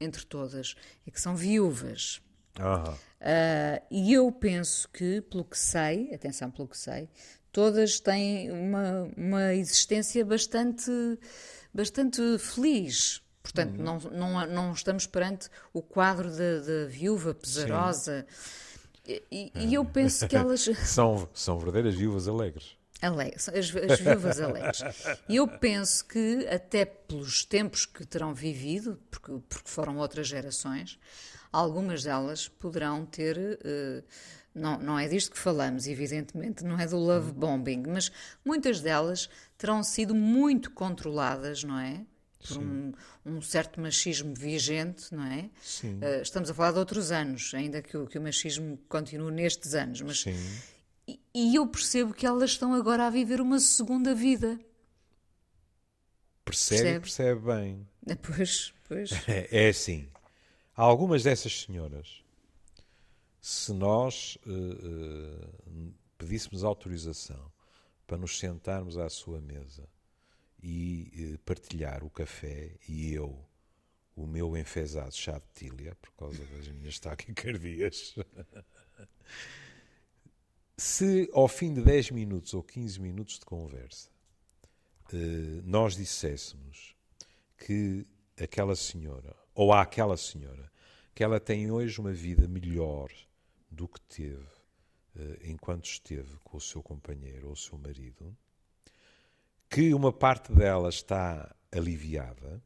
[0.00, 2.22] entre todas, é que são viúvas.
[2.60, 2.96] Aham.
[3.20, 7.08] Ah, e eu penso que, pelo que sei, atenção, pelo que sei,
[7.50, 10.90] todas têm uma, uma existência bastante,
[11.74, 13.20] bastante feliz.
[13.42, 18.24] Portanto, não, não, não estamos perante o quadro da, viúva pesarosa.
[19.06, 20.64] E, e- e eu penso que elas.
[20.86, 22.76] São, são verdadeiras viúvas alegres.
[23.00, 24.80] Alegre, são as, as viúvas alegres.
[25.28, 31.00] E eu penso que, até pelos tempos que terão vivido, porque, porque foram outras gerações,
[31.52, 33.58] algumas delas poderão ter.
[33.64, 34.04] eh,
[34.54, 38.12] não, não é disto que falamos, evidentemente, não é do love bombing, mas
[38.44, 39.28] muitas delas
[39.58, 42.04] terão sido muito controladas, não é?
[42.48, 42.92] Por um,
[43.24, 45.50] um certo machismo vigente, não é?
[45.62, 45.98] Sim.
[46.00, 49.74] Eh, estamos a falar de outros anos, ainda que o, que o machismo continue nestes
[49.74, 50.34] anos, mas Sim.
[51.06, 54.58] e, e eu percebo que elas estão agora a viver uma segunda vida.
[56.44, 57.00] Percebe, Percebe?
[57.00, 57.88] percebe bem.
[58.22, 59.10] Pois, pois.
[59.28, 60.08] É, é assim.
[60.74, 62.22] Algumas dessas senhoras,
[63.40, 65.46] se nós eh, eh,
[66.18, 67.52] pedíssemos autorização
[68.06, 69.88] para nos sentarmos à sua mesa
[70.62, 73.44] e eh, partilhar o café e eu
[74.14, 78.14] o meu enfesado chá de tília, por causa das minhas taquicardias,
[80.76, 84.10] se ao fim de 10 minutos ou 15 minutos de conversa
[85.12, 86.96] eh, nós disséssemos
[87.58, 88.06] que
[88.38, 90.70] aquela senhora, ou àquela senhora,
[91.14, 93.10] que ela tem hoje uma vida melhor
[93.70, 94.46] do que teve
[95.16, 98.36] eh, enquanto esteve com o seu companheiro ou o seu marido,
[99.72, 102.62] que uma parte dela está aliviada,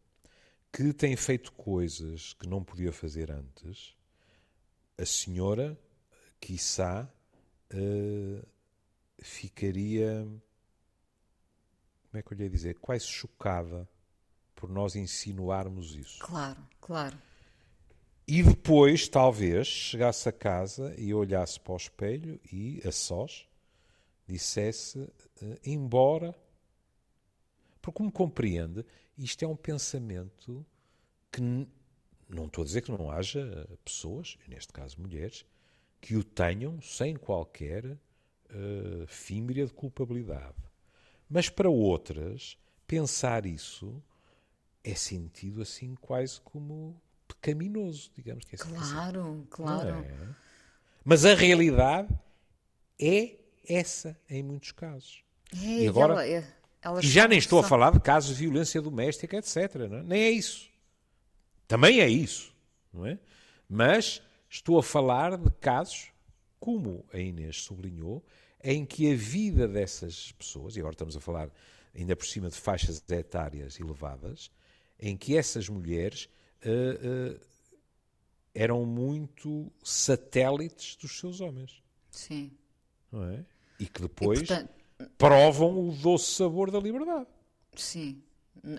[0.73, 3.97] que tem feito coisas que não podia fazer antes,
[4.99, 5.79] a senhora,
[6.41, 7.09] quiçá,
[7.71, 8.45] eh,
[9.21, 10.27] ficaria,
[12.11, 13.89] como é que eu lhe ia dizer, quase chocada
[14.57, 16.19] por nós insinuarmos isso.
[16.19, 17.17] Claro, claro.
[18.27, 23.47] E depois, talvez, chegasse a casa e olhasse para o espelho e, a sós,
[24.27, 25.09] dissesse,
[25.41, 26.35] eh, embora.
[27.87, 28.85] Porque, como compreende,
[29.17, 30.67] isto é um pensamento
[31.31, 31.41] que.
[32.29, 35.47] Não estou a dizer que não haja pessoas, neste caso mulheres,
[36.01, 37.85] que o tenham sem qualquer
[38.51, 40.57] eh, fímbria de culpabilidade.
[41.31, 44.03] Mas para outras, pensar isso
[44.83, 48.75] é sentido assim quase como pecaminoso, digamos que é assim.
[48.75, 49.89] Claro, claro.
[49.91, 50.29] É.
[51.05, 52.09] Mas a realidade
[53.01, 53.37] é
[53.69, 55.23] essa em muitos casos.
[55.55, 56.56] É, e agora- ela- é-
[56.87, 59.75] elas E já nem estou a são- falar de casos de violência doméstica, etc.
[59.91, 60.03] não é?
[60.03, 60.69] Nem é isso.
[61.69, 62.55] Também é isso,
[62.93, 63.19] não é?
[63.69, 66.11] Mas estou a falar de casos,
[66.61, 68.25] como a Inês sublinhou,
[68.63, 71.51] em que a vida dessas pessoas, e agora estamos a falar
[71.95, 74.51] ainda por cima de faixas etárias elevadas,
[74.99, 76.29] em que essas mulheres
[76.63, 77.41] eh, eh,
[78.55, 82.51] eram muito satélites dos seus homens, Sim.
[83.13, 83.45] não é?
[83.79, 84.71] E que E, depois portanto,
[85.19, 87.27] provam o doce sabor da liberdade.
[87.77, 88.23] sim.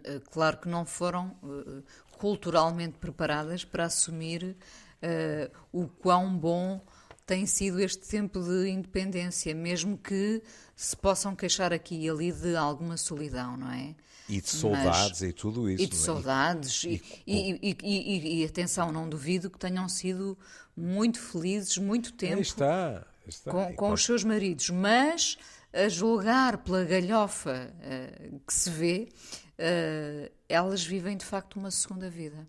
[0.04, 1.84] Eh, Claro que não foram eh,
[2.18, 4.58] culturalmente preparadas para assumir
[5.02, 6.82] eh, o quão bom
[7.26, 10.42] tem sido este tempo de independência, mesmo que
[10.76, 13.96] se possam queixar aqui e ali de alguma solidão, não é?
[14.30, 15.84] E de saudades e tudo isso.
[15.84, 16.00] E de é?
[16.00, 20.38] saudades, e, e, e- e- atenção, não duvido que tenham sido
[20.76, 22.98] muito felizes muito Aí tempo está.
[23.24, 23.52] aí está.
[23.52, 25.38] com, com os seus maridos, mas
[25.86, 29.10] a julgar pela galhofa eh, que se vê,
[29.58, 32.48] eh, elas vivem de facto uma segunda vida.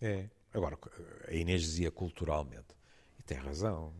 [0.00, 0.28] É.
[0.52, 0.78] Agora,
[1.28, 2.76] a Inês dizia culturalmente,
[3.18, 3.94] e tem razão.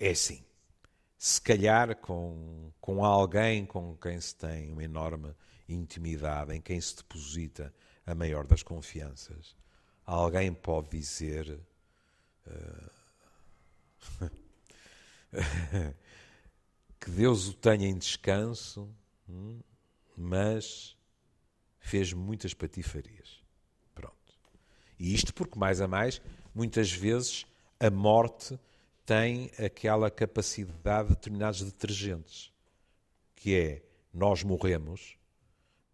[0.00, 0.44] É assim.
[1.16, 5.34] Se calhar com, com alguém com quem se tem uma enorme
[5.68, 7.72] intimidade, em quem se deposita
[8.04, 9.56] a maior das confianças,
[10.04, 11.60] alguém pode dizer
[12.46, 12.90] eh,
[17.08, 18.86] que Deus o tenha em descanso,
[19.26, 19.60] hum,
[20.14, 20.94] mas
[21.78, 23.42] fez muitas patifarias.
[23.94, 24.34] Pronto.
[24.98, 26.20] E isto porque, mais a mais,
[26.54, 27.46] muitas vezes
[27.80, 28.60] a morte
[29.06, 32.52] tem aquela capacidade de determinados detergentes,
[33.34, 35.16] que é, nós morremos,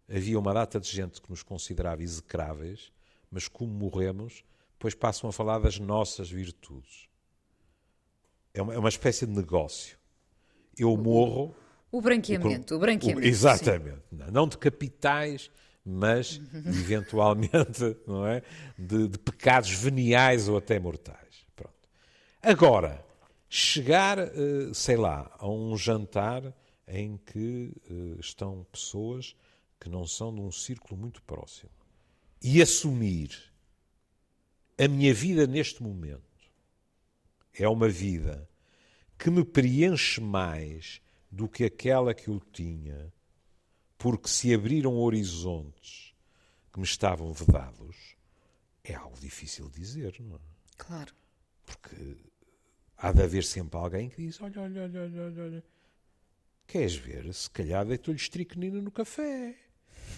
[0.09, 2.91] havia uma data de gente que nos considerava execráveis,
[3.31, 7.07] mas como morremos, depois passam a falar das nossas virtudes.
[8.53, 9.97] É uma, é uma espécie de negócio.
[10.77, 11.55] Eu morro,
[11.91, 13.21] O branqueamento, o, branqueamento.
[13.23, 13.27] sim.
[13.29, 14.01] Exatamente.
[14.11, 15.49] Não- Não de capitais,
[15.85, 18.41] mas eventualmente não é?
[18.77, 21.45] de, de pecados veniais ou até mortais.
[21.55, 21.73] Pronto.
[22.41, 23.03] Agora,
[23.49, 24.29] chegar, eh,
[24.73, 26.53] sei lá, a um jantar
[26.87, 29.35] em que eh, estão pessoas
[29.79, 31.69] que não são de um círculo muito próximo
[32.41, 33.31] e assumir
[34.77, 36.21] a minha vida neste momento
[37.57, 38.47] é uma vida
[39.17, 41.01] que me preenche mais
[41.31, 43.13] do que aquela que eu tinha,
[43.97, 46.13] porque se abriram horizontes
[46.71, 48.15] que me estavam vedados,
[48.83, 50.39] é algo difícil de dizer, não é?
[50.77, 51.13] Claro.
[51.65, 51.95] Porque
[52.97, 55.63] há de haver sempre alguém que diz: olha, olha, olha, olha, olha, olha.
[56.67, 57.33] Queres ver?
[57.33, 59.55] Se calhar deitou-lhe estricnina no café.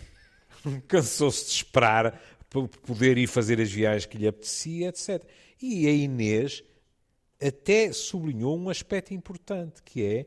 [0.88, 5.24] Cansou-se de esperar para poder ir fazer as viagens que lhe apetecia, etc.
[5.62, 6.64] E a Inês
[7.42, 10.26] até sublinhou um aspecto importante, que é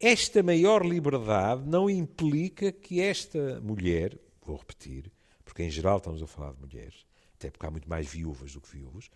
[0.00, 5.12] esta maior liberdade não implica que esta mulher, vou repetir,
[5.44, 8.60] porque em geral estamos a falar de mulheres, até porque há muito mais viúvas do
[8.60, 9.10] que viúvos,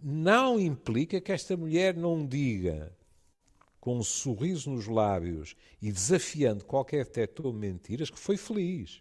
[0.00, 2.94] não implica que esta mulher não diga
[3.80, 9.00] com um sorriso nos lábios e desafiando qualquer detector de mentiras que foi feliz.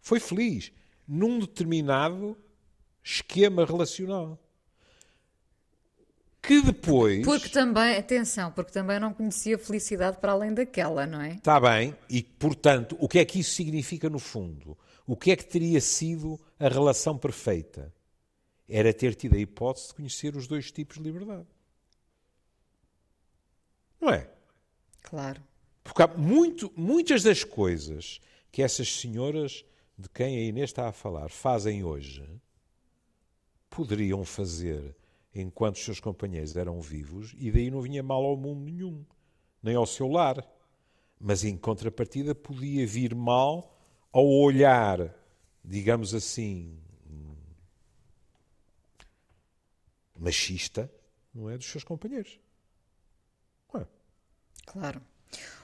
[0.00, 0.72] Foi feliz
[1.06, 2.36] num determinado
[3.10, 4.38] esquema relacional.
[6.42, 7.24] Que depois.
[7.24, 11.34] Porque também, atenção, porque também não conhecia felicidade para além daquela, não é?
[11.34, 14.76] Está bem, e portanto, o que é que isso significa no fundo?
[15.06, 17.92] O que é que teria sido a relação perfeita?
[18.68, 21.46] Era ter tido a hipótese de conhecer os dois tipos de liberdade.
[24.00, 24.30] Não é?
[25.02, 25.42] Claro.
[25.82, 29.64] Porque há muito, muitas das coisas que essas senhoras
[29.98, 32.24] de quem a Inês está a falar fazem hoje
[33.70, 34.94] poderiam fazer
[35.34, 39.06] enquanto os seus companheiros eram vivos e daí não vinha mal ao mundo nenhum,
[39.62, 40.44] nem ao seu lar.
[41.18, 43.78] Mas em contrapartida podia vir mal
[44.10, 45.14] ao olhar,
[45.64, 46.78] digamos assim,
[50.18, 50.90] machista,
[51.34, 52.38] não é, dos seus companheiros.
[53.74, 53.86] É?
[54.66, 55.00] Claro.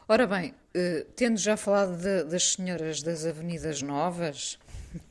[0.08, 4.58] Ora bem, eh, tendo já falado de- das senhoras das Avenidas Novas,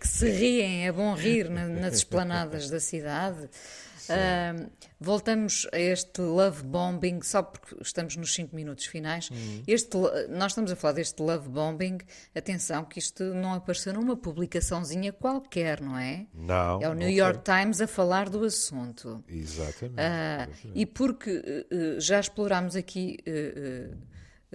[0.00, 3.48] que se riem, é bom rir na- nas esplanadas da cidade,
[4.10, 4.54] ah,
[4.98, 9.28] voltamos a este love bombing, só porque estamos nos 5 minutos finais.
[9.66, 11.98] Este, lo- nós estamos a falar deste love bombing,
[12.34, 16.26] atenção, que isto não apareceu numa publicaçãozinha qualquer, não é?
[16.32, 16.80] Não.
[16.82, 19.22] É o não New York Times a falar do assunto.
[19.28, 19.36] foi.
[19.36, 20.00] Exatamente.
[20.00, 23.90] Ah, e porque eh, já explorámos aqui eh,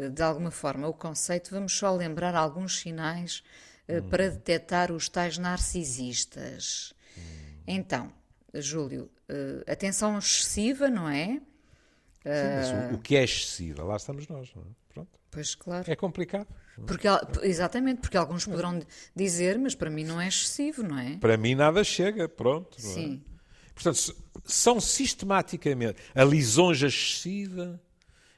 [0.10, 3.44] de alguma forma o conceito, vamos só lembrar alguns sinais
[3.90, 4.10] hum.
[4.10, 6.94] para detectar os tais narcisistas.
[7.18, 7.22] Hum.
[7.68, 8.14] Então,
[8.54, 9.10] Júlio,
[9.68, 11.42] atenção excessiva, não é?
[12.24, 13.84] Sim, mas o, o, que é excessiva?
[13.84, 14.66] Lá estamos nós, não é?
[14.94, 15.20] Pronto.
[15.30, 15.92] Pois, claro.
[15.92, 16.48] É complicado.
[16.88, 17.08] Porque,
[17.44, 18.80] exatamente, porque alguns poderão
[19.16, 21.18] dizer, mas para mim não é excessivo, não é?
[21.18, 22.78] Para mim nada chega, pronto.
[22.78, 22.82] É?
[22.82, 23.22] Sim.
[23.30, 23.34] É?
[23.74, 24.16] Portanto,
[24.46, 27.80] são sistematicamente a lisonja excessiva.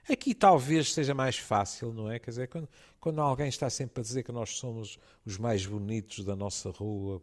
[0.09, 2.19] Aqui talvez seja mais fácil, não é?
[2.19, 2.69] Quer dizer, quando,
[3.05, 7.21] quando alguém está sempre a dizer que nós somos os mais bonitos da nossa rua,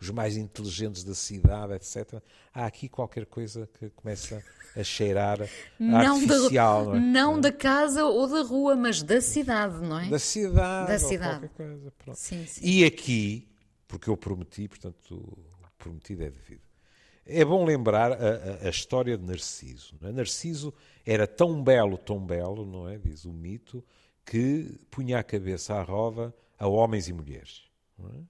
[0.00, 2.22] os mais inteligentes da cidade, etc.,
[2.54, 4.40] há aqui qualquer coisa que começa
[4.76, 5.40] a cheirar
[5.80, 6.84] não artificial.
[6.84, 7.00] Da, não, é?
[7.00, 10.08] não da casa ou da rua, mas da cidade, não é?
[10.08, 10.92] Da cidade.
[10.92, 11.48] Da cidade.
[11.48, 12.60] Coisa, sim, sim.
[12.62, 13.48] E aqui,
[13.88, 16.62] porque eu prometi, portanto, o prometido é devido.
[17.26, 19.96] É bom lembrar a, a, a história de Narciso.
[20.04, 20.12] É?
[20.12, 20.72] Narciso
[21.04, 22.96] era tão belo, tão belo, não é?
[22.96, 23.82] Diz o mito,
[24.26, 27.62] que punha a cabeça à roda a homens e mulheres.
[27.98, 28.20] É?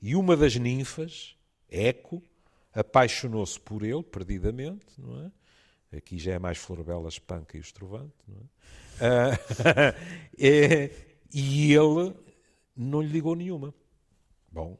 [0.00, 1.36] E uma das ninfas,
[1.68, 2.22] Eco,
[2.72, 5.96] apaixonou-se por ele, perdidamente, não é?
[5.96, 8.44] Aqui já é mais Florbela, Espanca e Estrovante, não é?
[9.02, 9.94] Ah,
[10.38, 10.90] é,
[11.34, 12.14] e ele
[12.76, 13.74] não lhe ligou nenhuma.
[14.50, 14.78] Bom,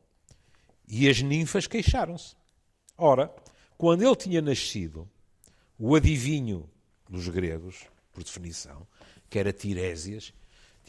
[0.87, 2.37] e as ninfas queixaram-se.
[2.97, 3.35] Ora,
[3.77, 5.11] quando ele tinha nascido,
[5.79, 6.71] o adivinho
[7.09, 8.87] dos gregos, por definição,
[9.29, 10.33] que era Tirésias,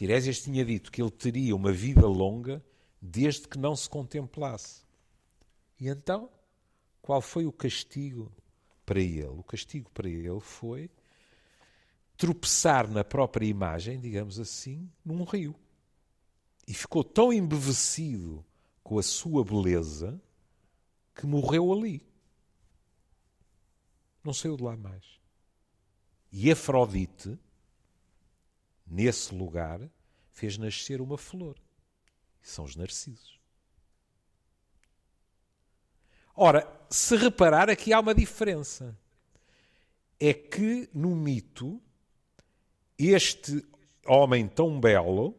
[0.02, 2.60] Tirésias tinha dito que ele teria uma vida longa
[3.00, 4.82] desde que não se contemplasse.
[5.78, 6.28] E então,
[7.00, 8.32] qual foi o castigo
[8.84, 9.26] para ele?
[9.26, 10.90] O castigo para ele foi
[12.16, 15.54] tropeçar na própria imagem, digamos assim, num rio.
[16.66, 18.44] E ficou tão embevecido
[18.82, 20.20] com a sua beleza
[21.14, 22.04] que morreu ali
[24.24, 25.04] não saiu de lá mais.
[26.32, 27.38] E Afrodite,
[28.92, 29.80] nesse lugar,
[30.30, 31.56] fez nascer uma flor.
[32.42, 33.40] são os narcisos.
[36.34, 38.98] Ora, se reparar, aqui há uma diferença.
[40.20, 41.80] É que no mito,
[42.98, 43.64] este
[44.06, 45.38] homem tão belo,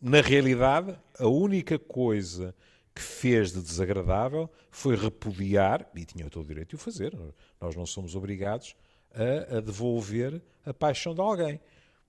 [0.00, 2.54] na realidade, a única coisa
[2.94, 7.16] que fez de desagradável foi repudiar, e tinha todo o direito de o fazer,
[7.60, 8.76] nós não somos obrigados
[9.14, 11.60] a, a devolver a paixão de alguém.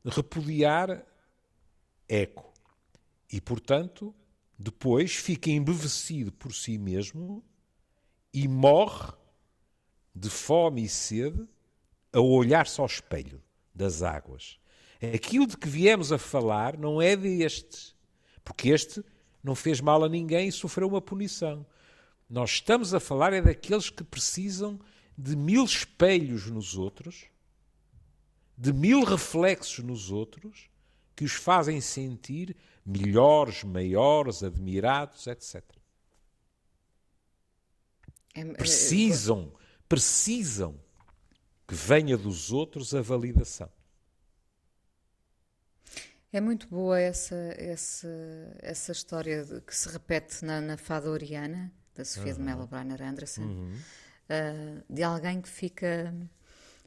[0.06, 1.06] Repudiar
[2.08, 2.54] eco.
[3.32, 4.14] E, portanto,
[4.58, 7.43] depois fica embevecido por si mesmo
[8.34, 9.14] e morre
[10.16, 11.47] de fome e sede
[12.12, 13.41] a olhar-se ao espelho
[13.74, 14.60] das águas.
[15.14, 17.95] Aquilo de que viemos a falar não é destes,
[18.43, 19.04] porque este
[19.43, 21.66] não fez mal a ninguém e sofreu uma punição.
[22.30, 24.80] Nós estamos a falar é daqueles que precisam
[25.18, 27.26] de mil espelhos nos outros,
[28.58, 30.70] de mil reflexos nos outros,
[31.16, 35.64] que os fazem sentir melhores, maiores, admirados, etc.
[38.34, 39.54] É, é, precisam,
[39.88, 40.80] precisam
[41.68, 43.70] que venha dos outros a validação.
[46.32, 48.08] É muito boa essa, essa,
[48.60, 52.38] essa história que se repete na, na Fada Oriana, da Sofia uhum.
[52.39, 53.76] de Mello Brainer Anderson, uhum.
[53.76, 56.12] uh, de alguém que fica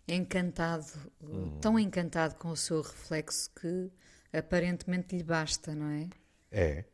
[0.08, 0.86] encantado,
[1.20, 1.58] uhum.
[1.60, 3.90] tão encantado com o seu reflexo que
[4.32, 6.08] aparentemente lhe basta, não é?
[6.50, 6.84] É.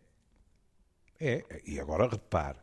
[1.20, 1.62] É.
[1.66, 2.58] E agora repare,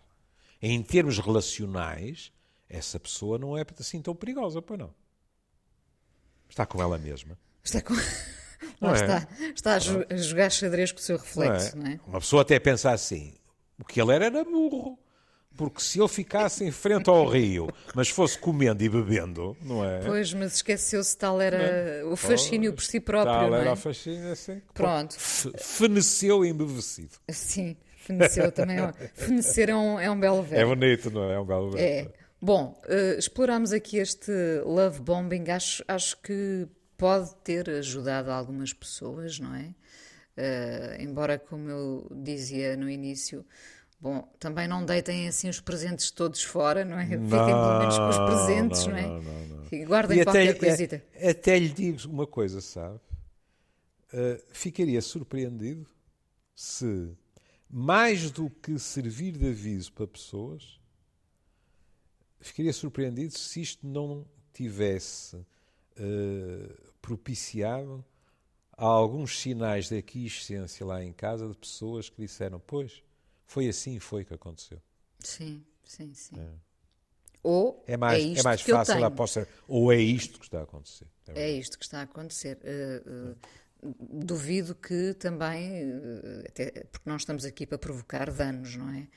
[0.62, 2.32] em termos relacionais,
[2.68, 4.93] essa pessoa não é assim tão perigosa, pois não.
[6.50, 7.38] Está com ela mesma.
[7.64, 7.93] Está com.
[8.82, 8.93] Lá é?
[8.93, 11.89] está, está a, jogar xadrez com o seu reflexo, não é?
[11.89, 12.00] não é?
[12.08, 13.36] Uma pessoa até pensa assim,
[13.78, 15.00] o que ele era era burro.
[15.60, 19.99] Porque se ele ficasse em frente ao rio, mas fosse comendo e bebendo, não é?
[19.99, 22.03] Pois, mas esqueceu-se tal era é?
[22.05, 23.60] o fascínio por si próprio, tal não é?
[23.60, 24.62] era o fascínio, assim.
[24.74, 25.18] Pronto.
[25.20, 27.12] Feneceu embevecido.
[27.30, 28.80] Sim, feneceu também.
[28.80, 30.72] É fenecer é um, é um belo verbo.
[30.72, 31.34] É bonito, não é?
[31.34, 32.10] É um belo verbo.
[32.10, 32.14] É.
[32.41, 34.32] Bom, uh, exploramos aqui este
[34.64, 35.49] love bombing.
[35.49, 39.76] Acho, acho que pode ter ajudado algumas pessoas, não é?
[40.38, 43.45] Uh, embora, como eu dizia no início,
[44.00, 47.06] bom, também não deitem assim os presentes todos fora, não é?
[47.10, 49.08] Fiquem pelo menos com os presentes, não, não é?
[49.08, 49.86] Não, não, não.
[49.86, 51.04] Guardem e qualquer até, coisita.
[51.14, 53.00] É, até lhe digo uma coisa, sabe?
[54.12, 55.88] Uh, ficaria surpreendido
[56.56, 57.16] se,
[57.70, 60.80] mais do que servir de aviso para pessoas,
[62.39, 68.04] ficaria surpreendido se isto não tivesse uh, propiciado
[68.72, 73.04] alguns sinais de aquiescência lá em casa de pessoas que disseram: Pois,
[73.50, 74.80] foi assim foi que aconteceu.
[75.20, 76.39] Sim, sim, sim.
[76.39, 76.50] É.
[77.41, 80.64] Ou é mais, é, é mais fácil a aposta, ou é isto que está a
[80.64, 81.08] acontecer.
[81.30, 82.60] É, é isto que está a acontecer.
[82.64, 88.89] Uh, uh, duvido que também, eh, até porque não estamos aqui para provocar danos, não
[88.93, 89.08] é?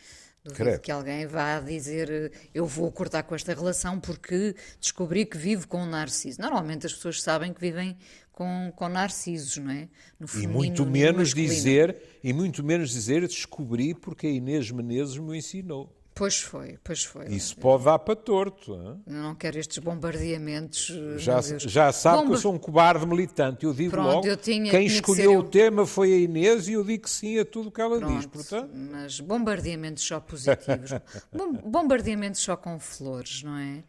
[0.44, 0.80] Duvido Credo.
[0.80, 5.68] que alguém vá dizer eh, eu vou cortar com esta relação porque descobri que vivo
[5.68, 6.40] com um narciso.
[6.40, 7.96] Normalmente as pessoas sabem que vivem
[8.32, 9.88] com, com narcisos, não é?
[10.18, 14.70] No E feminino, muito no menos dizer, e muito menos dizer, descobri porque a Inês
[14.70, 15.94] Menezes me ensinou.
[16.14, 17.26] Pois foi, pois foi.
[17.28, 18.74] Isso pode dar para torto.
[18.74, 20.90] Eu não quero estes bombardeamentos.
[20.90, 23.64] eh, Já, já sabe que Bomba- eu sou um cobarde militante.
[23.64, 25.42] Eu digo Pronto, logo, eu tinha- quem tinha que escolheu ser o eu.
[25.44, 28.26] tema foi a Inês e eu digo que sim a tudo o que ela diz.
[28.26, 30.90] Pronto, Portanto, mas bombardeamentos só positivos.
[31.32, 33.82] Bom- bombardeamentos só com flores, não é?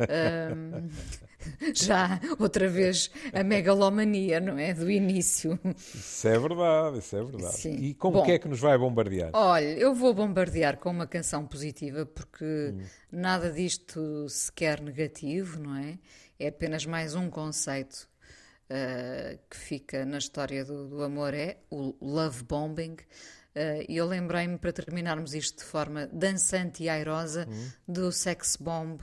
[0.00, 0.88] Ahm,
[1.74, 4.72] já, outra vez, a megalomania, não é?
[4.74, 5.58] Do início.
[5.94, 7.56] isso é verdade, isso é verdade.
[7.56, 7.76] Sim.
[7.76, 8.20] E com Bom.
[8.20, 9.30] o que é que nos vai bombardear?
[9.34, 12.44] Olha, eu vou bombardear com uma canção positiva porque
[12.74, 12.80] Hum.
[13.12, 15.98] nada disto sequer negativo, não é?
[16.38, 18.08] É apenas mais um conceito
[18.70, 22.96] ah, que fica na história do, do amor, é o love bombing.
[23.54, 27.68] Ah, E eu lembrei-me, para terminarmos isto de forma dançante e airosa, Hum.
[27.88, 29.00] do Sex Bomb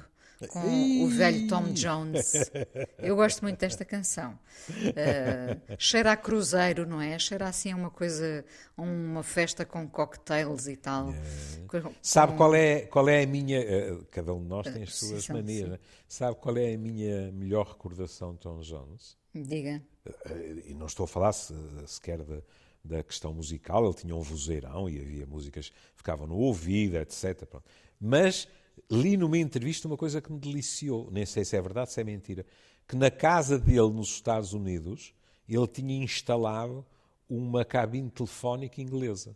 [0.48, 2.34] com o velho Tom Jones.
[2.98, 4.38] Eu gosto muito desta canção.
[4.96, 7.18] Ah, cheira a cruzeiro, não é?
[7.20, 8.44] Cheira assim a uma coisa,
[8.78, 11.14] uma festa com cocktails e tal.
[11.68, 13.60] Com- Sabe qual é, qual é a minha.
[13.60, 15.64] eh, Cada um de nós tem as sim, suas sim, sim.
[15.66, 15.80] né?
[16.08, 19.18] Sabe qual é a minha melhor recordação de Tom Jones?
[19.34, 19.82] Diga.
[20.26, 21.54] Eh, E não estou a falar se-
[21.88, 22.42] sequer da,
[22.84, 27.44] da questão musical, ele tinha um vozeirão e havia músicas que ficavam no ouvido, etc.
[28.00, 28.48] Mas
[28.90, 32.04] li numa entrevista uma coisa que me deliciou, nem sei se é verdade, se é
[32.04, 32.46] mentira,
[32.88, 35.14] que na casa dele nos Estados Unidos
[35.48, 36.86] ele tinha instalado
[37.30, 39.36] uma cabine telefónica inglesa.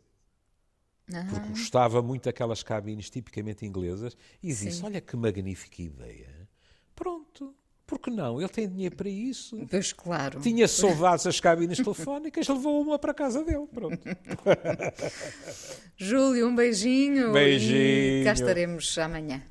[1.30, 4.16] Porque gostava muito daquelas cabines tipicamente inglesas.
[4.44, 6.50] E disse: Olha que magnífica ideia.
[6.94, 7.56] Pronto,
[7.88, 8.40] por que não?
[8.40, 9.58] Ele tem dinheiro para isso.
[9.72, 10.42] Pois claro.
[10.42, 13.66] Tinha saudades das cabines telefónicas, levou uma para a casa dele.
[13.74, 13.98] Pronto.
[15.96, 17.32] Júlio, um beijinho.
[17.32, 18.22] Beijinho.
[18.22, 19.42] E cá estaremos amanhã.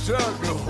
[0.00, 0.69] Struggle